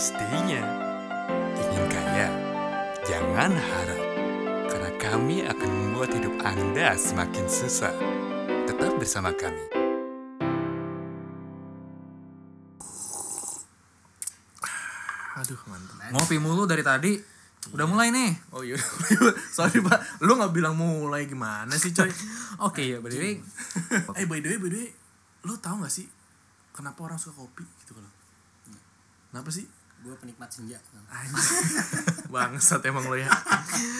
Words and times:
Pastinya. 0.00 0.64
Ingin 1.60 1.84
kaya? 1.92 2.32
Jangan 3.04 3.52
harap. 3.52 4.00
Karena 4.72 4.90
kami 4.96 5.44
akan 5.44 5.68
membuat 5.68 6.16
hidup 6.16 6.40
Anda 6.40 6.96
semakin 6.96 7.44
susah. 7.44 7.92
Tetap 8.64 8.96
bersama 8.96 9.28
kami. 9.36 9.60
Aduh 15.36 15.60
mantap. 15.68 16.00
Ngopi 16.16 16.40
mulu 16.40 16.64
dari 16.64 16.80
tadi. 16.80 17.20
Udah 17.76 17.84
mulai 17.84 18.08
nih. 18.08 18.56
Oh 18.56 18.64
iya, 18.64 18.80
sorry 19.60 19.84
pak, 19.84 20.24
lu 20.24 20.32
nggak 20.32 20.56
bilang 20.56 20.80
mulai 20.80 21.28
gimana 21.28 21.76
sih 21.76 21.92
coy? 21.92 22.08
Oke 22.64 22.88
ya, 22.88 23.04
by 23.04 23.12
the 23.12 23.20
way. 23.20 23.36
eh 24.16 24.24
by 24.24 24.40
the 24.40 24.48
way, 24.48 24.56
by 24.56 24.72
the 24.72 24.80
way, 24.80 24.90
lu 25.44 25.60
tahu 25.60 25.84
nggak 25.84 25.92
sih 25.92 26.08
kenapa 26.72 27.04
orang 27.04 27.20
suka 27.20 27.36
kopi 27.36 27.68
gitu 27.84 28.00
kalau? 28.00 28.08
Kenapa 29.28 29.52
sih? 29.52 29.68
Gue 30.00 30.14
penikmat 30.16 30.48
senja. 30.48 30.80
Bangsat 32.32 32.80
emang 32.86 33.04
lo 33.04 33.16
ya. 33.16 33.28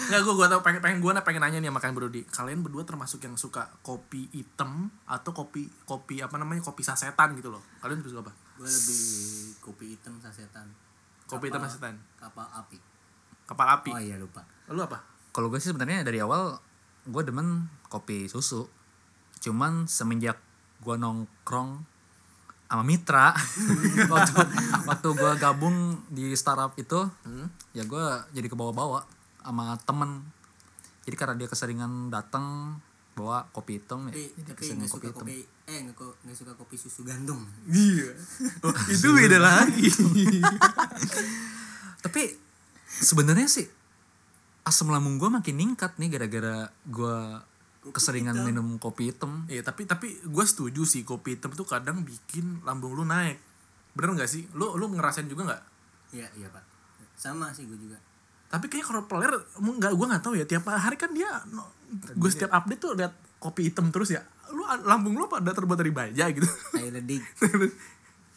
Enggak 0.09 0.21
gue 0.25 0.33
gua 0.33 0.47
tau 0.49 0.61
pengen 0.63 0.81
pengen 0.81 0.97
gue 0.97 1.11
pengen 1.21 1.41
nanya 1.43 1.59
nih 1.61 1.69
sama 1.69 1.79
kalian 1.79 1.95
berdua. 1.95 2.23
Kalian 2.25 2.59
berdua 2.65 2.83
termasuk 2.83 3.19
yang 3.21 3.35
suka 3.35 3.69
kopi 3.81 4.25
hitam 4.33 4.89
atau 5.05 5.31
kopi 5.31 5.69
kopi 5.85 6.23
apa 6.23 6.41
namanya 6.41 6.65
kopi 6.65 6.81
sasetan 6.81 7.37
gitu 7.37 7.53
loh. 7.53 7.61
Kalian 7.79 8.01
lebih 8.01 8.11
suka 8.13 8.23
apa? 8.25 8.33
gue 8.61 8.69
lebih 8.69 9.01
kopi 9.57 9.85
hitam 9.97 10.21
sasetan 10.21 10.69
Kopi 11.25 11.49
hitam 11.49 11.65
sasetan. 11.65 11.97
kapal 12.13 12.45
api 12.45 12.77
Kapal 13.49 13.67
api. 13.73 13.89
oh 13.89 13.97
iya 13.97 14.21
lupa 14.21 14.45
Lu 14.69 14.77
apa? 14.85 15.01
Kalau 15.33 15.49
gue 15.49 15.57
sih 15.57 15.73
sebenarnya 15.73 16.05
dari 16.05 16.21
awal 16.21 16.61
gue 17.01 17.21
demen 17.25 17.65
kopi 17.89 18.29
susu. 18.29 18.69
Cuman 19.41 19.89
semenjak 19.89 20.37
gue 20.77 20.93
nongkrong 20.93 21.89
sama 22.71 22.87
Mitra 22.87 23.35
waktu 24.15 24.31
waktu 24.87 25.07
gue 25.11 25.31
gabung 25.35 25.75
di 26.07 26.31
startup 26.39 26.71
itu, 26.79 27.03
ya 27.75 27.83
gue 27.83 28.05
jadi 28.31 28.47
kebawa-bawa 28.47 29.03
sama 29.43 29.75
temen. 29.83 30.23
Jadi 31.03 31.15
karena 31.19 31.35
dia 31.35 31.51
keseringan 31.51 32.07
datang 32.07 32.79
bawa 33.11 33.43
kopi 33.51 33.75
hitam 33.75 34.07
ya, 34.07 34.15
tapi 34.15 34.23
jadi 34.23 34.47
tapi 34.47 34.55
keseringan 34.55 34.79
nggak 34.79 34.91
kopi 34.95 35.03
suka 35.03 35.11
hitam. 35.11 35.25
kopi 35.27 35.37
eh 35.67 35.79
nggak 35.83 35.95
nggak 36.23 36.37
suka 36.39 36.51
kopi 36.55 36.75
susu 36.79 37.01
gandum 37.03 37.43
Iya. 37.67 38.15
Oh, 38.63 38.71
itu 38.87 39.07
beda 39.11 39.35
lagi. 39.35 39.91
Tapi 42.07 42.23
sebenarnya 42.87 43.51
sih 43.51 43.67
asam 44.63 44.93
lambung 44.93 45.17
gue 45.19 45.27
makin 45.27 45.57
ningkat 45.57 45.97
nih 45.99 46.07
gara-gara 46.07 46.69
gue 46.85 47.17
keseringan 47.89 48.45
minum 48.45 48.77
kopi 48.77 49.09
hitam. 49.09 49.49
Iya 49.49 49.65
tapi 49.65 49.89
tapi 49.89 50.21
gue 50.21 50.45
setuju 50.45 50.85
sih 50.85 51.01
kopi 51.01 51.33
hitam 51.33 51.49
tuh 51.57 51.65
kadang 51.65 52.05
bikin 52.05 52.61
lambung 52.61 52.93
lu 52.93 53.01
naik. 53.01 53.41
Bener 53.97 54.13
nggak 54.13 54.29
sih? 54.29 54.45
Lu 54.53 54.77
lu 54.77 54.85
ngerasain 54.93 55.25
juga 55.25 55.49
nggak? 55.49 55.63
iya 56.11 56.27
iya 56.35 56.51
pak 56.51 56.59
sama 57.15 57.55
sih 57.55 57.63
gue 57.63 57.79
juga 57.79 57.95
Tapi 58.51 58.67
kayaknya 58.67 58.83
kalau 58.83 59.01
player 59.07 59.31
nggak 59.63 59.91
gue 59.95 60.07
nggak 60.11 60.23
tahu 60.27 60.35
ya 60.35 60.43
tiap 60.43 60.67
hari 60.67 60.99
kan 60.99 61.15
dia 61.15 61.39
gue 62.19 62.29
setiap 62.29 62.51
update 62.51 62.83
tuh 62.83 62.91
lihat 62.99 63.15
kopi 63.39 63.71
hitam 63.71 63.89
terus 63.89 64.11
ya. 64.11 64.21
Lu 64.51 64.67
lambung 64.83 65.15
lu 65.15 65.31
pada 65.31 65.55
terbuat 65.55 65.79
dari 65.79 65.95
baja 65.95 66.27
gitu. 66.27 66.43
Tyler 66.75 66.99
Dick 66.99 67.23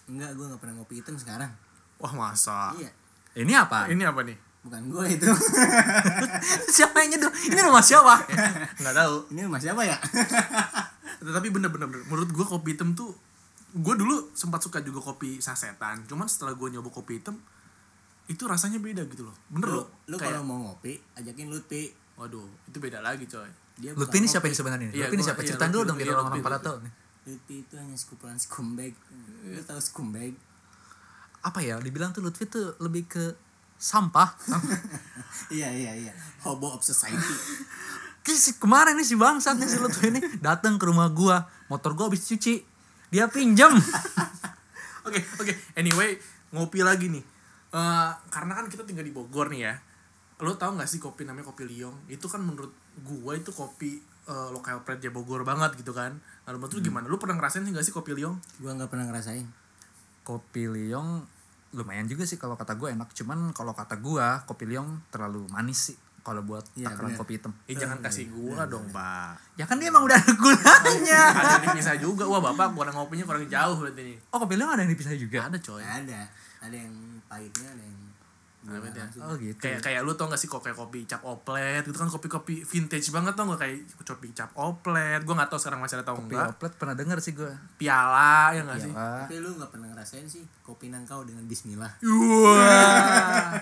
enggak 0.06 0.30
gue 0.38 0.44
nggak 0.46 0.60
pernah 0.62 0.74
ngopi 0.78 1.02
hitam 1.02 1.18
sekarang 1.18 1.50
Wah 1.98 2.12
masa. 2.14 2.70
iya 2.78 2.90
Ini 3.34 3.52
apa? 3.58 3.90
Ini 3.90 4.06
apa 4.06 4.22
nih? 4.22 4.38
Bukan 4.64 4.82
gue 4.86 5.04
itu 5.10 5.28
siapa 6.74 6.96
yang 6.98 7.10
nyeduh? 7.12 7.32
Ini 7.46 7.60
rumah 7.62 7.80
siapa? 7.80 8.14
Nggak 8.80 8.94
tahu. 8.96 9.14
ini 9.30 9.40
rumah 9.42 9.58
siapa 9.58 9.82
ya 9.82 9.96
Tapi 11.34 11.48
bener-bener 11.48 11.84
menurut 12.04 12.28
gue 12.28 12.42
kopi 12.42 12.72
hitam 12.72 12.92
tuh 12.92 13.12
gue 13.70 13.94
dulu 13.94 14.30
sempat 14.32 14.60
suka 14.60 14.78
juga 14.78 15.02
kopi 15.02 15.36
sasetan. 15.38 16.04
Cuman 16.04 16.24
setelah 16.24 16.52
gue 16.52 16.68
nyoba 16.70 16.88
kopi 16.88 17.18
hitam 17.18 17.36
itu 18.24 18.40
rasanya 18.42 18.78
beda 18.78 19.04
gitu 19.04 19.22
loh. 19.22 19.36
Bener 19.48 19.68
lu 19.68 19.76
loh. 19.78 19.86
lu 20.06 20.16
Kayak- 20.16 20.32
kalau 20.32 20.42
mau 20.42 20.58
ngopi 20.62 20.96
ajakin 21.14 21.48
Lutfi 21.48 21.92
Waduh, 22.14 22.46
itu 22.64 22.78
beda 22.78 23.00
lagi 23.00 23.26
coy. 23.26 23.50
dia 23.74 23.90
Lutfi 23.92 24.16
ini 24.16 24.30
siapa 24.30 24.46
ini 24.46 24.54
sebenarnya? 24.54 24.86
Iya, 24.88 25.04
Lutfi 25.04 25.16
ini 25.18 25.24
siapa? 25.24 25.40
iya, 25.40 25.48
Ceritain 25.50 25.68
dulu 25.68 25.82
dong 25.84 25.96
biar 25.98 26.08
orang-orang 26.14 26.40
pada 26.40 26.58
tahu. 26.58 26.76
Lutfi 27.24 27.54
itu 27.60 27.74
hanya 27.74 27.92
sekumpulan 27.94 28.38
scumbag 28.38 28.94
lu 29.44 29.60
tahu 29.60 29.76
scumbag 29.78 30.32
Apa 31.42 31.58
ya? 31.58 31.76
Dibilang 31.76 32.08
tuh 32.10 32.22
Lutfi 32.22 32.46
tuh 32.46 32.78
lebih 32.78 33.04
ke 33.06 33.24
sampah. 33.76 34.32
iya 35.54 35.68
iya 35.68 35.92
iya 35.92 36.12
hobo 36.40 36.72
of 36.72 36.82
society 36.82 37.34
Kayak 38.24 38.40
si- 38.40 38.56
kemarin 38.56 38.96
nih 38.96 39.04
si 39.04 39.20
bangsat 39.20 39.60
nih 39.60 39.68
si 39.68 39.76
Lutfi 39.76 40.08
ini 40.08 40.16
datang 40.40 40.80
ke 40.80 40.88
rumah 40.88 41.12
gua, 41.12 41.44
motor 41.68 41.92
gua 41.92 42.08
habis 42.08 42.24
cuci. 42.24 42.64
Dia 43.12 43.28
pinjam. 43.28 43.68
Oke, 45.04 45.20
oke. 45.36 45.52
Anyway, 45.76 46.16
ngopi 46.48 46.80
lagi 46.80 47.12
nih. 47.12 47.20
Eh, 47.68 48.10
karena 48.32 48.56
kan 48.56 48.72
kita 48.72 48.88
tinggal 48.88 49.04
di 49.04 49.12
Bogor 49.12 49.52
nih 49.52 49.68
ya. 49.68 49.76
Lo 50.40 50.56
tau 50.56 50.72
gak 50.72 50.88
sih 50.88 50.96
kopi 50.96 51.28
namanya 51.28 51.52
kopi 51.52 51.68
Liong? 51.68 52.08
Itu 52.08 52.24
kan 52.32 52.40
menurut 52.40 52.72
gua 53.04 53.36
itu 53.36 53.52
kopi 53.52 54.00
eh, 54.00 54.48
lokal 54.48 54.80
pride 54.80 55.12
Bogor 55.12 55.44
banget 55.44 55.76
gitu 55.76 55.92
kan. 55.92 56.16
Nah, 56.16 56.56
menurut 56.56 56.72
lu 56.72 56.80
gimana? 56.80 57.04
Lu 57.04 57.20
pernah 57.20 57.36
ngerasain 57.36 57.60
sih 57.60 57.76
gak 57.76 57.84
sih 57.84 57.92
kopi 57.92 58.16
Liong? 58.16 58.40
gue 58.56 58.72
nggak 58.72 58.88
pernah 58.88 59.04
ngerasain 59.04 59.44
kopi 60.24 60.64
liong 60.64 61.28
lumayan 61.74 62.06
juga 62.06 62.22
sih 62.22 62.34
kalau 62.34 62.54
kata 62.54 62.74
gue 62.74 62.88
enak 62.88 63.10
cuman 63.12 63.50
kalau 63.50 63.70
kata 63.70 63.96
gue 63.96 64.26
kopi 64.44 64.64
liong 64.66 65.02
terlalu 65.08 65.44
manis 65.48 65.90
sih 65.90 65.96
kalau 66.20 66.40
buat 66.40 66.64
Iya, 66.72 66.88
takaran 66.88 67.10
bener. 67.10 67.20
kopi 67.20 67.32
hitam 67.36 67.52
Eh, 67.66 67.74
jangan 67.74 68.00
kasih 68.00 68.30
gula 68.30 68.64
dong, 68.64 68.88
Pak. 68.88 69.36
ya 69.54 69.64
kan 69.64 69.76
dia 69.76 69.88
emang 69.88 70.02
udah 70.02 70.16
ada 70.16 70.32
gulanya 70.34 71.20
Ada 71.30 71.50
yang 71.52 71.62
dipisah 71.68 71.96
juga. 71.98 72.24
Wah, 72.24 72.40
Bapak 72.40 72.72
kurang 72.72 72.94
ngopinya 72.94 73.24
kurang 73.24 73.44
jauh 73.44 73.76
berarti 73.76 74.00
nih. 74.02 74.16
oh 74.26 74.38
kopi 74.38 74.54
liong 74.54 74.70
ada 74.70 74.80
yang 74.80 74.90
dipisah 74.90 75.12
juga 75.14 75.38
Ada 75.44 75.58
coy. 75.58 75.82
ada 75.82 76.20
ada 76.58 76.72
yang 76.74 76.94
pahitnya 77.26 77.68
ada 77.68 77.82
yang 77.82 77.98
Ada 78.64 78.72
gula 78.74 78.88
ya? 78.88 79.04
langsung. 79.04 79.22
oh 79.22 79.34
gitu 79.36 79.58
Kayak 79.58 79.80
kayak 79.80 80.00
lu 80.00 80.12
tau 80.12 80.26
gak 80.26 80.36
sih 80.36 80.46
kok 80.46 80.58
kayak 80.58 80.72
kopi 80.74 81.04
cap 81.04 81.20
oplet 81.22 81.82
gitu 81.82 81.94
kan 81.94 82.08
kopi-kopi 82.08 82.54
vintage 82.60 83.08
banget 83.08 83.32
tau 83.32 83.44
gak 83.46 83.60
kayak 83.60 83.76
kopi 84.02 84.28
cap 84.30 84.50
oplet 84.54 85.20
gue 85.20 85.34
gak 85.34 85.46
tau 85.46 85.56
sekarang 85.56 85.78
masih 85.78 85.96
ada 85.96 86.04
tau 86.04 86.16
kopi 86.16 86.32
enggak 86.32 86.50
oplet 86.50 86.72
pernah 86.74 86.94
denger 86.94 87.18
sih 87.18 87.32
gue 87.32 87.50
piala 87.76 88.50
ya 88.50 88.62
gak 88.62 88.80
sih 88.80 88.92
tapi 88.92 89.34
lu 89.36 89.52
nggak 89.54 89.68
pernah 89.68 89.88
ngerasain 89.90 90.24
sih 90.24 90.42
kopi 90.60 90.88
nangkau 90.88 91.22
dengan 91.22 91.44
Bismillah 91.44 91.92
Wah. 92.00 93.60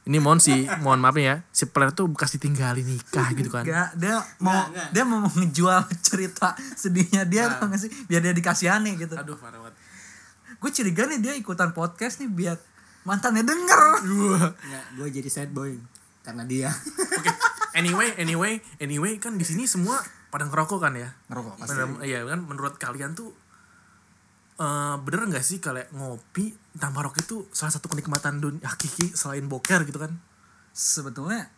Ini 0.00 0.18
mohon 0.18 0.42
sih, 0.42 0.66
mohon 0.80 0.98
maaf 0.98 1.14
nih 1.14 1.22
ya. 1.24 1.36
Si 1.48 1.70
player 1.70 1.92
tuh 1.92 2.10
bekas 2.10 2.34
ditinggalin 2.34 2.82
nikah 2.82 3.30
gitu 3.30 3.46
kan. 3.46 3.62
Enggak, 3.62 3.94
dia 3.94 4.18
mau 4.40 4.66
enggak. 4.66 4.88
dia 4.90 5.04
mau 5.04 5.22
ngejual 5.22 5.80
cerita 6.02 6.48
sedihnya 6.74 7.22
dia 7.24 7.46
tau 7.52 7.70
gak 7.70 7.78
sih 7.78 7.90
biar 8.08 8.18
dia 8.20 8.32
dikasihani 8.32 8.98
gitu 8.98 9.14
Aduh, 9.14 9.38
parah 9.38 9.60
banget. 9.60 9.76
gue 10.50 10.70
curiga 10.72 11.02
nih 11.06 11.18
dia 11.20 11.32
ikutan 11.32 11.70
podcast 11.70 12.18
nih 12.18 12.28
biar 12.28 12.56
mantannya 13.04 13.44
denger 13.44 13.82
nggak 14.04 14.84
gue 15.00 15.08
jadi 15.08 15.30
sad 15.30 15.50
boy 15.52 15.76
karena 16.20 16.44
dia 16.44 16.68
Oke. 17.20 17.32
Anyway, 17.70 18.10
anyway, 18.18 18.58
anyway 18.82 19.14
kan 19.22 19.38
di 19.38 19.46
sini 19.46 19.62
semua 19.62 19.94
pada 20.34 20.42
ngerokok 20.42 20.78
kan 20.82 20.92
ya. 20.98 21.14
ngerokok 21.30 21.62
pasti 21.62 21.78
iya 22.02 22.26
kan 22.26 22.42
menurut 22.42 22.74
kalian 22.82 23.14
tuh 23.14 23.30
eh 24.60 24.96
bener 25.00 25.30
nggak 25.30 25.40
sih 25.46 25.62
kalau 25.62 25.80
ngopi 25.94 26.52
tanpa 26.76 27.06
rokok 27.06 27.22
itu 27.24 27.36
salah 27.54 27.72
satu 27.72 27.86
kenikmatan 27.88 28.42
dunia 28.42 28.66
hakiki 28.66 29.14
selain 29.14 29.46
boker 29.46 29.86
gitu 29.86 30.02
kan? 30.02 30.18
sebetulnya 30.70 31.50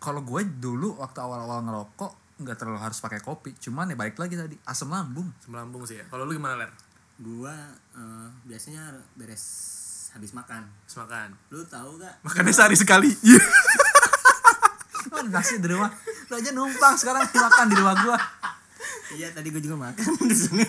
kalau 0.00 0.24
gue 0.24 0.40
dulu 0.46 0.96
waktu 1.00 1.18
awal-awal 1.20 1.60
ngerokok 1.64 2.40
nggak 2.40 2.56
terlalu 2.56 2.80
harus 2.80 3.00
pakai 3.04 3.20
kopi 3.20 3.52
cuman 3.60 3.92
ya 3.92 3.96
balik 3.96 4.16
lagi 4.16 4.32
tadi 4.32 4.56
asam 4.64 4.88
lambung 4.88 5.28
Semelambung 5.44 5.84
sih 5.84 6.00
ya. 6.00 6.04
Kalau 6.08 6.24
lu 6.24 6.32
gimana 6.32 6.56
ler? 6.56 6.72
gua 7.20 7.52
eh, 7.92 8.28
biasanya 8.48 8.96
beres 9.12 9.44
habis 10.10 10.30
makan 10.30 10.62
Semakan. 10.84 11.30
lu 11.48 11.62
tahu 11.64 11.96
gak 11.96 12.14
Makannya 12.20 12.50
sehari 12.50 12.74
sekali. 12.74 13.10
Iya. 13.20 13.40
kan 15.10 15.26
nasi 15.28 15.58
di 15.58 15.66
rumah 15.66 15.90
lu 16.26 16.34
aja 16.34 16.50
numpang 16.50 16.94
sekarang 16.94 17.26
makan 17.26 17.66
di 17.66 17.74
rumah 17.74 17.94
gue 17.96 18.16
iya 19.12 19.26
tadi 19.28 19.50
gue 19.50 19.58
juga 19.58 19.76
makan 19.80 20.10
di 20.22 20.32
sini 20.32 20.64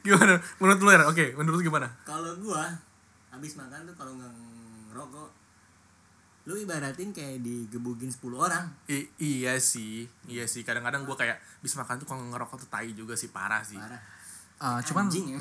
gimana? 0.00 0.40
Menurut 0.56 0.78
lu 0.78 0.88
ler? 0.88 1.04
Oke, 1.04 1.32
menurut 1.34 1.60
lu 1.60 1.64
gimana? 1.64 1.88
kalau 2.02 2.32
gua 2.38 2.64
habis 3.30 3.52
makan 3.54 3.84
tuh 3.84 3.94
kalau 3.94 4.12
nggak 4.14 4.32
ngerokok 4.88 5.28
lu 6.42 6.56
ibaratin 6.56 7.12
kayak 7.12 7.40
digebugin 7.40 8.08
10 8.08 8.24
orang 8.34 8.64
I- 8.86 9.12
iya 9.18 9.56
sih, 9.56 10.08
iya 10.24 10.44
sih. 10.44 10.64
Kadang-kadang 10.64 11.04
gue 11.04 11.12
kayak 11.12 11.36
bis 11.60 11.76
makan 11.76 11.96
tuh 11.96 12.06
kalau 12.06 12.24
ngerokok 12.26 12.56
tuh 12.58 12.68
tai 12.68 12.90
juga 12.90 13.12
sih 13.14 13.28
parah 13.28 13.60
sih. 13.60 13.76
parah 13.76 14.00
Ah, 14.56 14.80
cuman 14.80 15.08
ya 15.08 15.36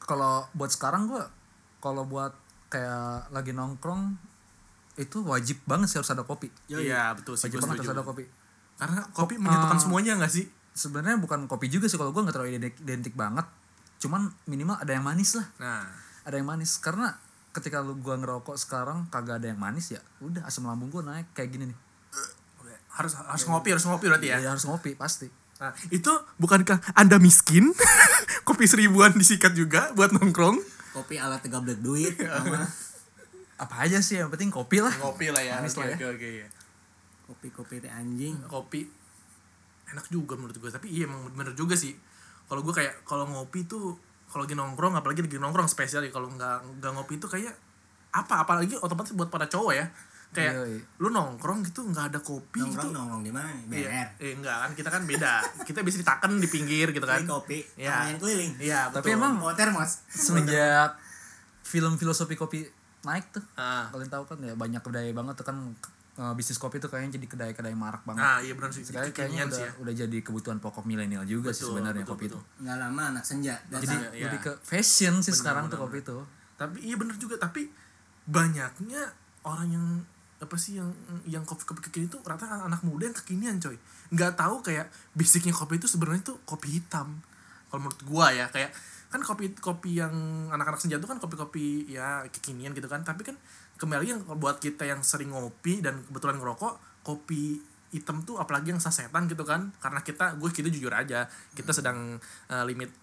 kalau 0.00 0.46
buat 0.52 0.70
sekarang 0.70 1.06
gue 1.06 1.22
kalau 1.80 2.06
buat 2.06 2.32
kayak 2.70 3.32
lagi 3.34 3.50
nongkrong 3.50 4.14
itu 5.00 5.24
wajib 5.24 5.58
banget 5.64 5.90
sih 5.90 5.98
harus 5.98 6.12
ada 6.12 6.22
kopi 6.22 6.52
Iya 6.68 7.16
betul 7.16 7.34
sih. 7.34 7.48
wajib 7.48 7.58
Gue 7.58 7.64
banget 7.66 7.82
harus 7.82 7.94
ada 7.96 8.04
kopi 8.04 8.24
Karena 8.80 9.00
kopi 9.12 9.34
menyatukan 9.36 9.76
ah. 9.76 9.82
semuanya 9.82 10.12
gak 10.20 10.32
sih? 10.32 10.46
sebenarnya 10.70 11.18
bukan 11.18 11.44
kopi 11.50 11.66
juga 11.66 11.90
sih 11.90 11.98
kalau 11.98 12.14
gue 12.14 12.22
nggak 12.22 12.34
terlalu 12.34 12.56
identik, 12.56 12.74
identik 12.80 13.14
banget 13.18 13.44
cuman 14.00 14.32
minimal 14.48 14.78
ada 14.80 14.96
yang 14.96 15.04
manis 15.04 15.36
lah 15.36 15.44
Nah, 15.60 15.84
ada 16.24 16.34
yang 16.40 16.48
manis 16.48 16.78
karena 16.80 17.12
ketika 17.50 17.82
lu 17.82 17.98
gua 17.98 18.16
ngerokok 18.16 18.54
sekarang 18.56 19.10
kagak 19.10 19.42
ada 19.42 19.50
yang 19.52 19.60
manis 19.60 19.92
ya 19.92 20.00
udah 20.22 20.46
asam 20.46 20.64
lambung 20.70 20.88
gua 20.88 21.02
naik 21.04 21.34
kayak 21.36 21.52
gini 21.52 21.68
nih 21.68 21.78
harus 22.96 23.12
harus 23.18 23.44
ngopi 23.44 23.74
harus 23.74 23.84
ngopi 23.84 24.06
berarti 24.08 24.30
ya. 24.30 24.38
ya 24.40 24.48
harus 24.54 24.64
ngopi 24.64 24.94
pasti 24.96 25.28
Nah, 25.60 25.76
itu 25.92 26.08
bukankah 26.40 26.80
Anda 26.96 27.20
miskin? 27.20 27.76
Kopi 28.48 28.64
seribuan 28.64 29.12
disikat 29.12 29.52
juga 29.52 29.92
buat 29.92 30.08
nongkrong? 30.08 30.56
Kopi 30.90 31.16
ala 31.16 31.38
tegablet 31.38 31.78
duit 31.78 32.14
sama. 32.26 32.64
Apa 33.60 33.84
aja 33.84 34.00
sih 34.00 34.18
yang 34.18 34.32
penting 34.32 34.48
kopi 34.48 34.80
lah. 34.80 34.92
Ngopi 34.98 35.30
lah 35.30 35.42
ya 35.42 35.60
Manis 35.60 35.76
oke 35.76 35.84
lah 35.84 35.88
ya. 35.92 35.96
oke 35.96 36.06
oke 36.16 36.28
ya. 36.44 36.48
kopi 37.30 37.48
kopi 37.52 37.74
teh 37.78 37.92
anjing. 37.92 38.36
Kopi 38.46 38.86
enak 39.90 40.06
juga 40.10 40.38
menurut 40.38 40.54
gue 40.54 40.70
tapi 40.70 40.90
iya 40.90 41.06
emang 41.06 41.30
bener 41.34 41.54
juga 41.54 41.74
sih. 41.78 41.94
Kalau 42.50 42.64
gue 42.66 42.74
kayak 42.74 43.06
kalau 43.06 43.26
ngopi 43.30 43.66
tuh 43.66 43.94
kalau 44.30 44.46
lagi 44.46 44.54
nongkrong 44.54 44.94
apalagi 44.94 45.26
lagi 45.26 45.38
nongkrong 45.42 45.66
spesial 45.66 46.06
ya 46.06 46.10
kalau 46.14 46.30
nggak 46.30 46.78
nggak 46.78 46.92
ngopi 46.94 47.18
tuh 47.18 47.26
kayak 47.26 47.54
apa 48.10 48.42
apalagi 48.46 48.74
otomatis 48.78 49.14
buat 49.14 49.30
para 49.30 49.46
cowok 49.46 49.74
ya 49.74 49.86
kayak 50.30 50.54
Yoi. 50.54 50.78
lu 50.96 51.08
nongkrong 51.08 51.60
gitu 51.62 51.82
nggak 51.82 52.14
ada 52.14 52.18
kopi 52.18 52.58
nongkrong 52.58 52.86
gitu. 52.86 52.96
nongkrong 52.96 53.22
di 53.22 53.30
mana? 53.30 53.50
Nih 53.66 53.82
Iya, 53.82 53.88
BR 53.88 54.08
eh, 54.20 54.32
enggak 54.34 54.56
kan 54.56 54.70
kita 54.72 54.88
kan 54.88 55.02
beda. 55.04 55.32
Kita 55.62 55.78
bisa 55.80 55.96
ditaken 55.98 56.32
di 56.36 56.46
pinggir 56.46 56.86
gitu 56.88 57.02
kan. 57.02 57.18
Beli 57.18 57.28
kopi 57.28 57.58
Iya. 57.76 58.06
main 58.06 58.16
keliling. 58.16 58.52
Iya 58.56 58.80
Tapi 58.88 59.06
betul. 59.06 59.18
emang 59.18 59.32
oh 59.38 59.50
termos. 59.52 60.06
semenjak 60.08 60.94
film 61.62 61.94
filosofi 61.94 62.34
kopi 62.34 62.66
naik 63.00 63.30
tuh 63.30 63.40
ah. 63.54 63.88
kalian 63.88 64.06
tahu 64.08 64.24
kan 64.24 64.38
ya 64.38 64.52
banyak 64.52 64.78
kedai 64.78 65.10
banget 65.10 65.34
tuh 65.34 65.46
kan 65.46 65.56
eh, 66.12 66.32
bisnis 66.34 66.56
kopi 66.56 66.76
tuh 66.76 66.86
kayaknya 66.86 67.16
jadi 67.16 67.26
kedai-kedai 67.26 67.72
marak 67.72 68.04
banget. 68.04 68.20
Nah 68.20 68.38
iya 68.38 68.52
benar 68.52 68.68
sih. 68.68 68.82
Sekarang 68.82 69.10
kayaknya 69.10 69.46
sih 69.46 69.58
udah, 69.58 69.66
ya. 69.66 69.80
udah 69.80 69.94
jadi 69.96 70.18
kebutuhan 70.20 70.58
pokok 70.58 70.84
milenial 70.84 71.24
juga 71.24 71.50
sih 71.50 71.64
Betul, 71.64 71.70
sebenarnya 71.74 72.02
betul, 72.02 72.14
kopi 72.14 72.24
betul. 72.28 72.38
itu 72.38 72.60
nggak 72.60 72.76
lama 72.78 73.02
anak 73.10 73.24
senja 73.24 73.54
jadi 73.66 73.82
datang 73.82 74.00
Iya. 74.12 74.24
lebih 74.26 74.40
ke 74.40 74.52
fashion 74.60 75.14
sih 75.18 75.28
Benar, 75.28 75.40
sekarang 75.40 75.64
benar, 75.64 75.72
tuh 75.72 75.80
kopi 75.80 75.98
itu 76.00 76.16
tapi 76.54 76.76
iya 76.82 76.94
bener 76.94 77.16
juga. 77.16 77.34
Tapi 77.36 77.62
banyaknya 78.26 79.02
orang 79.42 79.68
yang 79.68 79.86
apa 80.40 80.56
sih 80.56 80.80
yang 80.80 80.88
yang 81.28 81.44
kopi 81.44 81.68
kopi 81.68 81.84
kekinian 81.84 82.08
itu 82.08 82.18
rata 82.24 82.48
anak 82.48 82.80
muda 82.80 83.06
yang 83.06 83.16
kekinian 83.16 83.56
coy 83.60 83.76
nggak 84.10 84.40
tahu 84.40 84.64
kayak 84.64 84.88
basicnya 85.12 85.52
kopi 85.52 85.76
itu 85.76 85.86
sebenarnya 85.86 86.24
itu 86.24 86.34
kopi 86.48 86.80
hitam 86.80 87.20
kalau 87.68 87.86
menurut 87.86 88.00
gua 88.08 88.32
ya 88.32 88.48
kayak 88.48 88.72
kan 89.10 89.20
kopi 89.20 89.52
kopi 89.58 90.00
yang 90.00 90.14
anak-anak 90.48 90.80
senja 90.80 90.96
itu 90.96 91.04
kan 91.04 91.18
kopi-kopi 91.18 91.90
ya 91.90 92.24
kekinian 92.30 92.72
gitu 92.72 92.86
kan 92.86 93.04
tapi 93.04 93.26
kan 93.26 93.36
kembali 93.76 94.06
yang 94.06 94.20
buat 94.38 94.62
kita 94.62 94.86
yang 94.86 95.04
sering 95.04 95.34
ngopi 95.34 95.84
dan 95.84 96.00
kebetulan 96.08 96.38
ngerokok 96.40 97.04
kopi 97.04 97.58
hitam 97.90 98.22
tuh 98.22 98.38
apalagi 98.38 98.70
yang 98.70 98.78
sasetan 98.78 99.26
gitu 99.26 99.42
kan 99.42 99.74
karena 99.82 100.00
kita 100.06 100.38
gue 100.38 100.48
kita 100.54 100.70
jujur 100.70 100.94
aja 100.94 101.26
kita 101.58 101.74
sedang 101.74 102.22
eh, 102.48 102.64
limit 102.64 102.94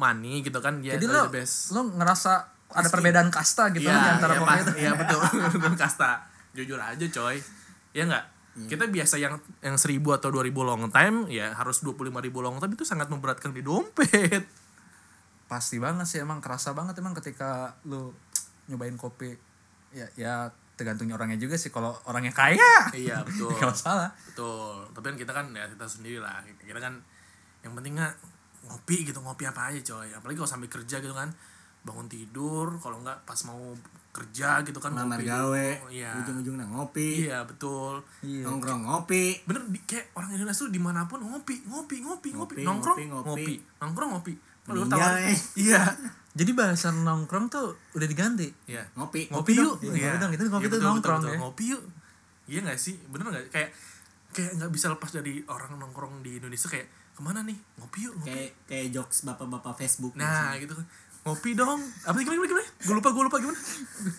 money 0.00 0.40
gitu 0.40 0.58
kan 0.64 0.80
ya 0.80 0.96
jadi 0.96 1.06
the 1.06 1.12
lo 1.12 1.22
best. 1.28 1.76
lo 1.76 1.84
ngerasa 1.92 2.32
ada 2.70 2.88
perbedaan 2.88 3.28
kasta 3.28 3.68
gitu 3.74 3.90
Iya, 3.90 3.98
di 3.98 4.10
antara 4.16 4.32
iya, 4.32 4.40
kopi 4.40 4.50
Pak. 4.50 4.62
itu 4.62 4.72
Iya 4.78 4.92
betul. 4.94 5.20
Kasta. 5.82 6.10
Jujur 6.56 6.80
aja 6.80 7.06
coy. 7.06 7.38
Iya 7.94 8.04
enggak? 8.06 8.24
Kita 8.66 8.84
biasa 8.90 9.16
yang 9.16 9.38
yang 9.62 9.78
1000 9.78 10.02
atau 10.18 10.28
2000 10.34 10.52
long 10.66 10.82
time 10.90 11.30
ya 11.30 11.54
harus 11.54 11.86
25000 11.86 12.10
long 12.42 12.58
time 12.58 12.72
itu 12.74 12.84
sangat 12.84 13.06
memberatkan 13.08 13.54
di 13.54 13.62
dompet. 13.62 14.44
pasti 15.50 15.82
banget 15.82 16.06
sih 16.06 16.22
emang 16.22 16.38
kerasa 16.38 16.70
banget 16.78 16.94
emang 17.02 17.10
ketika 17.10 17.74
lu 17.82 18.14
nyobain 18.70 18.94
kopi 18.94 19.34
ya 19.90 20.06
ya 20.14 20.46
tergantungnya 20.78 21.18
orangnya 21.18 21.36
juga 21.36 21.60
sih 21.60 21.68
kalau 21.68 21.92
orangnya 22.08 22.32
kaya 22.32 22.88
iya, 22.96 23.20
betul. 23.20 23.52
kalau 23.60 23.76
salah 23.76 24.08
betul. 24.24 24.88
Tapi 24.96 25.04
kan 25.12 25.16
kita 25.20 25.32
kan 25.36 25.46
ya 25.52 25.68
kita 25.68 25.84
sendiri 25.84 26.24
lah. 26.24 26.40
Kita 26.40 26.80
kan 26.80 26.96
yang 27.60 27.76
penting 27.76 28.00
nggak 28.00 28.14
ngopi 28.64 29.04
gitu, 29.04 29.20
ngopi 29.20 29.44
apa 29.44 29.68
aja 29.68 29.80
coy. 29.84 30.08
Apalagi 30.08 30.40
kalau 30.40 30.48
sambil 30.48 30.72
kerja 30.72 31.04
gitu 31.04 31.12
kan 31.12 31.28
bangun 31.84 32.08
tidur 32.08 32.80
kalau 32.80 32.96
nggak 33.04 33.28
pas 33.28 33.36
mau 33.44 33.76
kerja 34.10 34.58
gitu 34.62 34.76
kan 34.76 34.90
ngopi. 34.90 35.22
gawe 35.22 35.66
dulu. 35.78 35.88
iya. 35.88 36.10
ujung-ujungnya 36.16 36.66
ngopi. 36.66 37.08
Iya 37.24 37.46
betul. 37.46 38.02
Iya. 38.20 38.42
Nongkrong 38.42 38.82
ngopi. 38.82 39.38
Bener 39.44 39.62
di, 39.66 39.78
kayak 39.80 40.10
orang 40.12 40.30
Indonesia 40.32 40.60
tuh 40.60 40.68
di 40.68 40.78
mana 40.78 41.06
pun 41.06 41.22
ngopi 41.22 41.62
ngopi 41.62 42.02
ngopi 42.02 42.28
ngopi, 42.30 42.58
Ngopi, 42.58 42.62
nongkrong 42.62 42.96
ngopi, 42.98 43.06
ngopi, 43.06 43.28
ngopi. 43.30 43.54
nongkrong 43.78 44.10
ngopi. 44.12 44.32
Lu 44.66 44.82
Meninggal, 44.82 44.98
tawarin- 44.98 45.30
eh. 45.30 45.38
iya. 45.56 45.82
Jadi 46.38 46.50
bahasa 46.52 46.90
nongkrong 46.90 47.46
tuh 47.48 47.74
udah 47.92 48.06
diganti. 48.06 48.50
Iya. 48.66 48.82
Ngopi. 48.94 49.30
Ngopi 49.30 49.52
yuk. 49.54 49.78
dong. 49.78 49.94
Iya, 49.94 50.18
dong, 50.18 50.30
itu 50.30 50.42
ngopi 50.44 50.66
tuh 50.66 50.76
betul, 50.76 50.86
nongkrong 50.86 51.20
betul, 51.20 51.30
ya. 51.30 51.38
ngopi 51.38 51.64
yuk. 51.68 51.82
Iya 52.46 52.58
gak 52.64 52.78
sih? 52.78 52.94
Bener 53.06 53.24
gak 53.28 53.46
kayak 53.48 53.70
kayak 54.30 54.50
nggak 54.56 54.70
bisa 54.70 54.86
lepas 54.86 55.10
dari 55.10 55.42
orang 55.44 55.74
nongkrong 55.76 56.22
di 56.22 56.38
Indonesia 56.38 56.66
kayak 56.66 56.86
ke 57.10 57.20
mana 57.20 57.42
nih? 57.42 57.58
Ngopi 57.76 57.98
yuk 58.00 58.14
ngopi. 58.16 58.26
kayak 58.28 58.50
kayak 58.64 58.86
jokes 58.90 59.22
bapak-bapak 59.22 59.74
Facebook 59.76 60.14
nah 60.14 60.54
gitu 60.56 60.70
kan 60.72 60.86
ngopi 61.20 61.50
dong. 61.52 61.80
Apa 62.08 62.16
sih, 62.16 62.24
gimana 62.24 62.36
gimana, 62.40 62.50
gimana? 62.50 62.66
gue 62.80 62.94
lupa 62.96 63.08
gue 63.12 63.24
lupa 63.28 63.36
gimana? 63.38 63.58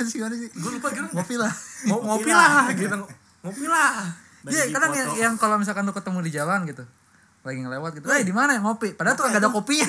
Sih 0.06 0.18
gimana 0.22 0.36
sih? 0.38 0.50
Gue 0.54 0.72
lupa 0.78 0.88
gimana? 0.94 1.12
Ngopi 1.14 1.36
lah. 1.36 1.54
Ngo- 1.90 2.04
ngopi 2.06 2.32
lah. 2.32 2.52
gitu. 2.72 2.98
Ngopi 3.42 3.66
lah. 3.66 3.90
Iya, 4.42 4.64
kadang 4.74 4.92
yang, 4.94 5.10
yang 5.18 5.34
kalau 5.38 5.62
misalkan 5.62 5.86
lu 5.86 5.94
ketemu 5.94 6.20
di 6.26 6.32
jalan 6.34 6.66
gitu, 6.66 6.82
lagi 7.46 7.62
ngelewat 7.62 7.92
gitu, 8.02 8.06
eh 8.10 8.26
di 8.26 8.34
mana 8.34 8.58
ya 8.58 8.62
ngopi? 8.66 8.98
Padahal 8.98 9.14
tuh 9.14 9.30
agak 9.30 9.38
ada 9.38 9.54
kopinya, 9.54 9.86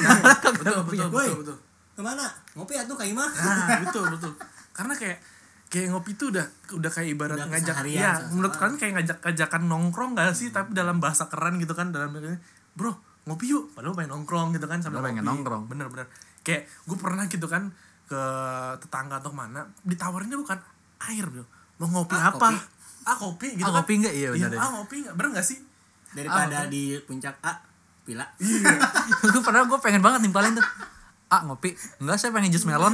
betul 0.60 0.84
kopinya. 0.84 1.08
betul 1.08 1.08
Woi. 1.08 1.28
betul. 1.28 1.40
Betul 1.40 1.58
ke 1.92 2.00
mana? 2.00 2.24
Ngopi 2.56 2.72
atuh 2.80 2.96
kayak 2.96 3.12
mah 3.12 3.28
Nah, 3.28 3.80
betul 3.84 4.04
betul. 4.08 4.32
Karena 4.72 4.94
kayak 4.96 5.18
kayak 5.68 5.88
ngopi 5.92 6.16
tuh 6.16 6.32
udah 6.32 6.46
udah 6.76 6.90
kayak 6.92 7.08
ibarat 7.16 7.36
Udah 7.36 7.48
ngajak 7.48 7.76
ya 7.88 8.12
menurut 8.32 8.52
kalian 8.56 8.76
kayak 8.80 8.92
ngajak 9.00 9.18
ngajakan 9.20 9.62
nongkrong 9.68 10.10
gak 10.16 10.32
sih? 10.32 10.48
Tapi 10.52 10.72
dalam 10.72 11.00
bahasa 11.00 11.28
keren 11.28 11.60
gitu 11.60 11.76
kan 11.76 11.92
dalam 11.92 12.16
bro 12.72 12.96
ngopi 13.28 13.52
yuk. 13.52 13.76
Padahal 13.76 13.92
pengen 13.92 14.10
nongkrong 14.16 14.56
gitu 14.56 14.66
kan 14.66 14.80
sambil 14.80 15.04
pengen 15.04 15.24
nongkrong. 15.24 15.68
bener 15.68 15.92
bener 15.92 16.08
kayak 16.42 16.66
gue 16.84 16.96
pernah 16.96 17.24
gitu 17.24 17.46
kan 17.46 17.70
ke 18.04 18.20
tetangga 18.78 19.18
atau 19.18 19.30
mana 19.30 19.64
ditawarinnya 19.80 20.36
bukan 20.36 20.58
air 21.02 21.24
bro 21.24 21.44
mau 21.76 21.88
ngopi 21.92 22.14
Ah, 22.14 22.28
apa 22.28 22.38
kopi. 22.38 22.56
ah 23.02 23.16
kopi 23.16 23.48
gitu 23.52 23.62
Ah, 23.62 23.68
kan 23.68 23.74
ngopi 23.80 23.92
nggak? 23.98 24.12
Iya, 24.12 24.28
bener 24.30 24.48
deh. 24.48 24.58
ah 24.58 24.68
ngopi 24.72 24.94
nggak 25.00 25.14
bener 25.14 25.30
gak 25.34 25.46
sih 25.46 25.58
daripada 26.12 26.56
Ah, 26.58 26.68
di 26.68 26.82
puncak 27.00 27.34
A 27.40 27.52
pila 28.02 28.26
gue 29.24 29.40
padahal 29.40 29.64
gue 29.64 29.78
pengen 29.78 29.98
banget 29.98 30.20
nimpalin 30.20 30.52
tuh. 30.52 30.66
Ah 31.28 31.40
ngopi, 31.42 31.72
enggak 31.96 32.18
saya 32.18 32.28
pengen 32.30 32.50
jus 32.50 32.62
melon. 32.62 32.92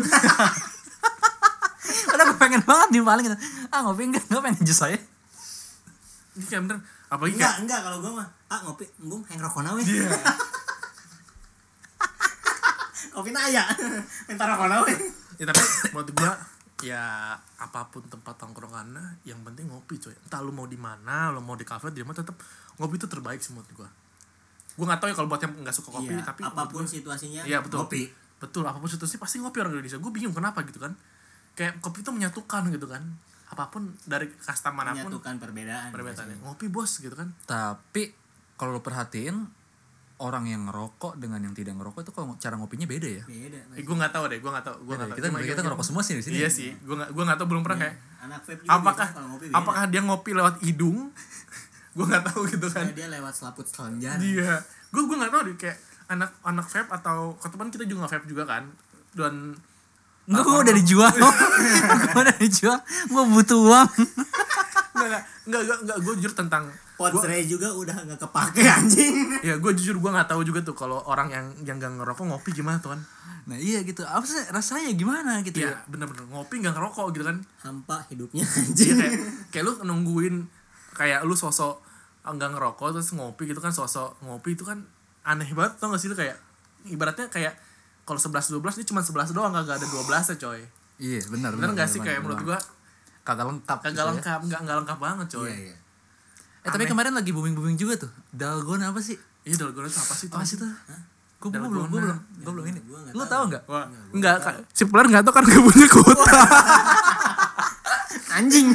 padahal 2.06 2.26
gue 2.28 2.38
pengen 2.38 2.62
banget 2.62 2.88
nimpalin 2.92 3.24
gitu. 3.24 3.38
Ah 3.68 3.82
ngopi 3.82 4.06
enggak, 4.06 4.22
enggak 4.28 4.42
pengen 4.44 4.62
jus 4.62 4.78
saya. 4.78 4.98
ini 6.30 6.46
kayak 6.46 6.62
bener 6.62 6.78
apalagi 7.08 7.34
enggak 7.34 7.50
kayak 7.50 7.62
enggak 7.64 7.80
kalau 7.82 7.98
gua 7.98 8.12
mah 8.14 8.28
ah 8.46 8.60
ngopi 8.62 8.86
embung 8.98 9.26
hang 9.26 9.40
rokok 9.40 9.58
nawe 9.60 9.80
Iya. 9.80 10.06
kopi 13.18 13.30
na 13.30 13.42
aya 13.42 13.64
minta 14.24 14.44
rokok 14.44 14.66
nawe 14.66 14.92
ya 15.34 15.44
tapi 15.44 15.60
menurut 15.90 16.10
gua 16.12 16.32
ya 16.78 17.34
apa 17.56 17.80
pun 17.88 18.02
tempat 18.04 18.38
tongkrongannya 18.38 19.02
yang 19.24 19.42
penting 19.42 19.66
ngopi 19.66 19.98
coy. 19.98 20.14
Entah 20.14 20.38
lu 20.38 20.50
mau 20.50 20.64
di 20.64 20.78
mana 20.78 21.28
lu 21.28 21.40
mau 21.40 21.52
di 21.52 21.62
kafe 21.62 21.90
di 21.90 22.00
mana 22.00 22.14
tetap 22.16 22.38
ngopi 22.76 22.94
itu 22.96 23.06
terbaik 23.06 23.38
sih 23.38 23.50
menurut 23.50 23.66
gua. 23.74 23.88
Gua 24.74 24.86
nggak 24.86 25.00
tahu 25.00 25.08
ya 25.10 25.14
kalau 25.14 25.26
buat 25.26 25.42
yang 25.42 25.52
nggak 25.58 25.74
suka 25.74 25.90
kopi 25.92 26.14
Iya, 26.14 26.22
tapi 26.22 26.40
apa 26.40 26.62
pun 26.64 26.82
gua- 26.82 26.86
situasinya 26.88 27.42
iya 27.42 27.58
betul. 27.58 27.82
ngopi. 27.82 28.06
Betul 28.38 28.62
apa 28.62 28.78
pun 28.78 28.86
situasi 28.86 29.18
pasti 29.18 29.36
ngopi 29.36 29.58
orang 29.58 29.74
Indonesia. 29.74 29.98
Gue 29.98 30.14
bingung 30.14 30.30
kenapa 30.30 30.62
gitu 30.62 30.78
kan. 30.78 30.94
Kayak 31.52 31.82
kopi 31.82 32.00
itu 32.00 32.14
menyatukan 32.14 32.70
gitu 32.70 32.86
kan. 32.86 33.02
Apa 33.50 33.66
pun 33.66 33.98
dari 34.06 34.30
kasta 34.30 34.70
mana 34.70 34.94
pun 34.94 35.10
menyatukan 35.10 35.34
perbedaan 35.36 35.90
perbedaannya. 35.90 36.46
ngopi 36.46 36.70
bos 36.70 37.02
gitu 37.02 37.18
kan. 37.18 37.34
Tapi 37.42 38.14
kalau 38.54 38.78
lu 38.78 38.80
perhatiin 38.80 39.34
orang 40.18 40.44
yang 40.44 40.62
ngerokok 40.64 41.14
dengan 41.16 41.38
yang 41.40 41.52
tidak 41.52 41.74
ngerokok 41.74 42.00
itu 42.00 42.10
kalau 42.10 42.34
cara 42.34 42.54
ngopinya 42.54 42.84
beda 42.84 43.08
ya. 43.08 43.22
beda 43.24 43.58
eh, 43.72 43.82
gue 43.82 43.94
nggak 43.94 44.10
tahu 44.10 44.24
deh 44.26 44.38
gue 44.38 44.50
nggak 44.50 44.64
tahu 44.64 44.76
gue 44.80 44.94
nggak 44.94 45.08
tahu 45.08 45.16
Kita 45.16 45.26
Cuma 45.28 45.38
kita 45.38 45.50
yang- 45.52 45.64
ngerokok 45.64 45.84
semua 45.84 46.02
sih 46.02 46.14
di 46.14 46.22
sini. 46.22 46.34
iya 46.36 46.48
sih 46.48 46.70
gue 46.74 46.94
nggak 46.94 47.10
gue 47.10 47.22
nggak 47.22 47.38
tahu 47.38 47.48
belum 47.48 47.62
pernah 47.62 47.78
kayak 47.80 47.94
anak 48.20 48.40
vape 48.42 48.60
juga 48.60 48.74
apakah 48.74 49.08
ngopi 49.24 49.46
beda. 49.46 49.56
apakah 49.56 49.82
dia 49.86 50.00
ngopi 50.00 50.30
lewat 50.32 50.54
hidung 50.60 50.98
gue 51.96 52.04
nggak 52.04 52.24
tahu 52.24 52.40
gitu 52.46 52.66
kan 52.68 52.84
Kayak 52.84 52.96
dia 52.96 53.08
lewat 53.10 53.32
selaput 53.32 53.64
selanjar 53.64 54.16
Iya, 54.18 54.52
gue 54.88 55.02
gue 55.02 55.16
nggak 55.16 55.30
tahu 55.30 55.42
deh 55.44 55.56
kayak 55.56 55.78
anak 56.08 56.30
anak 56.42 56.66
vape 56.66 56.90
atau 56.92 57.18
ketemuan 57.36 57.68
kita 57.68 57.84
juga 57.84 57.98
nggak 58.02 58.12
vape 58.14 58.26
juga 58.26 58.44
kan 58.44 58.64
dan 59.12 59.54
Enggak, 60.24 60.44
gue 60.44 60.56
udah 60.62 60.74
dijual. 60.74 61.08
gue 61.08 62.20
udah 62.20 62.36
dijual. 62.36 62.76
Gue 63.06 63.22
butuh 63.30 63.58
uang. 63.64 63.88
Nggak 64.98 65.22
nggak 65.46 65.62
nggak 65.62 65.78
nggak 65.86 65.98
gue 66.02 66.14
jujur 66.18 66.32
tentang 66.34 66.64
pot 66.98 67.14
gua, 67.14 67.22
spray 67.22 67.46
juga 67.46 67.70
udah 67.70 67.96
nggak 68.04 68.18
kepake 68.18 68.62
anjing. 68.66 69.14
Ya 69.40 69.54
gue 69.56 69.72
jujur 69.72 69.96
gue 69.96 70.10
nggak 70.10 70.26
tahu 70.26 70.42
juga 70.42 70.60
tuh 70.60 70.74
kalau 70.74 70.98
orang 71.06 71.30
yang 71.30 71.46
yang 71.62 71.76
gak 71.78 71.94
ngerokok 71.94 72.24
ngopi 72.26 72.50
gimana 72.52 72.82
tuh 72.82 72.92
kan. 72.92 73.00
Nah 73.46 73.54
iya 73.54 73.80
gitu. 73.86 74.02
Apa 74.02 74.26
sih 74.26 74.42
rasanya? 74.50 74.90
Gimana 74.92 75.40
gitu 75.40 75.62
Iya 75.62 75.72
ya? 75.72 75.78
bener-bener 75.86 76.26
ngopi 76.28 76.58
gak 76.58 76.74
ngerokok 76.74 77.06
gitu 77.14 77.24
kan. 77.24 77.36
Hampa 77.62 78.02
hidupnya 78.10 78.42
Iya 78.42 78.58
anjing. 78.66 78.96
kayak 78.98 79.14
kayak 79.48 79.64
lu 79.64 79.72
nungguin 79.86 80.34
kayak 80.92 81.22
lu 81.22 81.32
sosok 81.32 81.80
nggak 82.28 82.50
ngerokok 82.52 82.92
terus 82.92 83.14
ngopi 83.16 83.48
gitu 83.48 83.62
kan 83.62 83.72
sosok 83.72 84.20
ngopi 84.20 84.52
itu 84.52 84.66
kan 84.66 84.82
aneh 85.24 85.48
banget 85.54 85.78
tau 85.78 85.88
gak 85.88 86.02
sih? 86.02 86.10
Itu 86.10 86.18
kayak 86.18 86.36
ibaratnya 86.90 87.30
kayak 87.30 87.54
kalau 88.02 88.18
11 88.18 88.58
12 88.58 88.80
ini 88.80 88.84
cuma 88.88 89.00
11 89.00 89.32
doang 89.32 89.52
kagak 89.52 89.78
ada 89.80 89.86
12 89.86 90.34
ya 90.34 90.36
coy. 90.36 90.60
Iya 90.98 91.20
benar. 91.30 91.54
bener 91.54 91.72
gak 91.72 91.86
sih? 91.86 92.02
kayak 92.02 92.20
menurut 92.20 92.42
gua 92.42 92.58
kagak 93.28 93.44
lengkap. 93.46 93.76
kagak 93.78 93.92
gitu 93.92 94.00
ya. 94.00 94.08
lengkap 94.08 94.40
nggak 94.42 94.60
nggak 94.62 94.76
lengkap 94.80 94.98
banget 94.98 95.26
coy 95.30 95.44
iya 95.44 95.56
iya 95.66 95.76
Eh 96.58 96.70
tapi 96.70 96.82
Aneh. 96.82 96.90
kemarin 96.90 97.12
lagi 97.12 97.30
booming 97.30 97.54
booming 97.54 97.76
juga 97.76 97.94
tuh. 97.96 98.10
Dalgona 98.30 98.88
apa 98.88 98.98
sih? 98.98 99.14
iya 99.42 99.54
dalgona 99.54 99.86
itu 99.86 99.94
apa 99.96 100.12
sih 100.12 100.26
Apa 100.26 100.42
sih 100.42 100.56
tuh? 100.56 100.66
Gue 101.38 101.48
belum, 101.48 101.70
gue 101.70 101.86
belum, 101.94 102.18
gue 102.36 102.50
belum 102.50 102.64
ini. 102.66 102.80
Gua 102.82 102.98
nggak 103.00 103.14
Lu 103.14 103.24
tahu. 103.24 103.42
nggak? 104.10 104.36
Kak. 104.42 104.54
si 104.68 104.82
Pular 104.84 105.06
enggak 105.06 105.22
tahu 105.22 105.32
kan 105.32 105.44
gak 105.44 105.62
punya 105.62 105.86
kuota. 105.86 106.24
anjing 108.30 108.68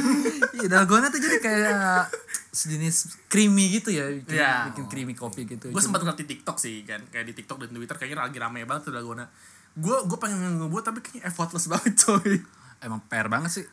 Iya 0.54 0.66
dalgona 0.70 1.08
tuh 1.08 1.18
jadi 1.18 1.38
kayak 1.38 2.08
sejenis 2.50 2.96
creamy 3.26 3.74
gitu 3.74 3.90
ya, 3.90 4.06
bikin, 4.08 4.32
Iya. 4.32 4.70
bikin 4.70 4.84
creamy 4.86 5.12
kopi 5.12 5.42
gitu. 5.44 5.68
gue 5.68 5.82
sempat 5.82 6.00
ngeliat 6.00 6.16
di 6.16 6.26
TikTok 6.26 6.56
sih 6.56 6.82
kan, 6.82 7.02
kayak 7.04 7.26
di 7.26 7.34
TikTok 7.34 7.58
dan 7.60 7.70
Twitter 7.70 7.96
kayaknya 7.96 8.22
lagi 8.22 8.38
rame 8.38 8.62
banget 8.62 8.88
tuh 8.88 8.92
dalgona. 8.92 9.26
gue 9.74 9.96
gue 10.00 10.16
pengen 10.16 10.38
ngebuat 10.56 10.84
tapi 10.84 10.98
kayaknya 11.00 11.26
effortless 11.26 11.66
banget 11.66 11.98
coy 11.98 12.38
emang 12.80 13.02
PR 13.04 13.26
banget 13.26 13.50
sih 13.52 13.66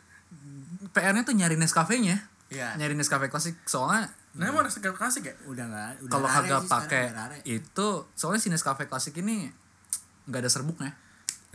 PR-nya 0.92 1.24
tuh 1.24 1.36
nyari 1.36 1.56
Nescafe-nya. 1.56 2.32
Iya. 2.52 2.76
nyari 2.76 3.00
Nescafe 3.00 3.32
klasik 3.32 3.56
soalnya 3.64 4.12
nah 4.36 4.52
emang 4.52 4.68
Nescafe 4.68 4.92
klasik 4.92 5.24
ya? 5.24 5.36
Udah 5.48 5.66
nggak 5.72 6.12
kalau 6.12 6.28
kagak 6.28 6.68
pakai 6.68 7.04
itu 7.48 7.88
soalnya 8.12 8.44
si 8.44 8.52
Nescafe 8.52 8.92
klasik 8.92 9.16
ini 9.24 9.48
nggak 10.28 10.44
ada 10.44 10.52
serbuknya. 10.52 10.92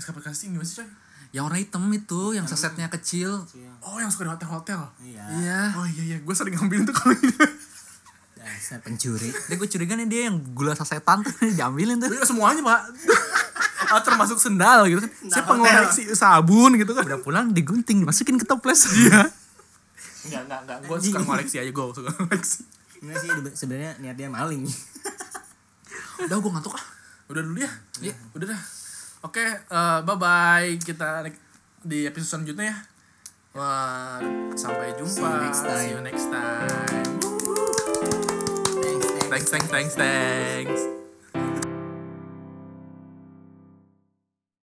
Nescafe 0.00 0.24
klasik 0.24 0.48
gimana 0.48 0.64
sih 0.64 0.80
coy 0.80 0.88
yang 1.34 1.52
warna 1.52 1.60
hitam 1.60 1.84
itu 1.92 2.32
yang 2.32 2.48
sesetnya 2.48 2.88
kecil. 2.88 3.44
Oh 3.84 4.00
yang 4.00 4.08
suka 4.08 4.24
di 4.24 4.32
hotel-hotel? 4.32 4.80
Iya. 5.04 5.24
Iya. 5.36 5.60
Oh 5.76 5.84
iya 5.84 6.02
iya. 6.14 6.18
Gue 6.24 6.32
sering 6.32 6.56
ngambilin 6.56 6.88
tuh 6.88 6.96
kalau 6.96 7.12
ini. 7.12 7.34
Dasar 8.40 8.80
pencuri. 8.80 9.28
Dia 9.28 9.56
gue 9.58 9.68
curiga 9.68 9.98
nih 10.00 10.08
dia 10.08 10.22
yang 10.32 10.40
gula 10.56 10.72
sasetan 10.72 11.20
tuh 11.20 11.34
diambilin 11.58 12.00
tuh. 12.00 12.08
Iya 12.08 12.24
semuanya 12.24 12.64
pak 12.64 12.80
ah, 13.90 14.02
termasuk 14.02 14.38
sendal 14.38 14.86
gitu 14.90 15.00
kan. 15.02 15.10
Saya 15.10 15.42
Sendal 15.42 15.50
pengoleksi 15.50 16.02
sabun 16.12 16.70
gitu 16.78 16.92
kan. 16.92 17.04
Udah 17.06 17.20
pulang 17.22 17.46
digunting 17.52 18.02
dimasukin 18.02 18.36
ke 18.40 18.46
toples. 18.46 18.86
Iya. 18.96 19.30
Enggak 20.26 20.42
enggak 20.50 20.60
enggak. 20.66 20.78
Gue 20.90 20.98
suka 20.98 21.20
ngoleksi 21.22 21.56
aja 21.62 21.70
gue 21.70 21.84
suka 21.94 22.10
ngoleksi. 22.10 22.60
Enggak 22.98 23.16
sih 23.22 23.28
sebenarnya 23.54 23.92
niat 24.02 24.16
dia 24.18 24.26
maling. 24.26 24.66
Udah 26.26 26.36
gue 26.40 26.50
ngantuk 26.50 26.74
ah 26.74 26.84
udah 27.26 27.42
dulu 27.42 27.58
ya. 27.58 27.70
Iya. 28.02 28.14
Udah 28.34 28.46
dah. 28.54 28.62
Oke 29.26 29.42
bye 30.02 30.18
bye 30.18 30.70
kita 30.82 31.26
ne- 31.26 31.42
di 31.86 32.06
episode 32.06 32.42
selanjutnya 32.42 32.74
ya. 32.74 32.76
Wah, 33.56 34.20
sampai 34.52 34.92
jumpa. 35.00 35.16
See 35.16 35.24
you 35.24 35.40
next 35.40 35.62
time. 35.64 35.80
See 35.80 35.90
you 35.96 36.00
next 36.04 36.26
time. 36.28 37.08
thanks. 38.84 39.06
Thanks, 39.32 39.48
thanks, 39.48 39.70
thanks, 39.72 39.94
thanks. 39.96 40.85